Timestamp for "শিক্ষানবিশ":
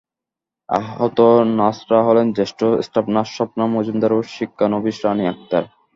4.35-4.95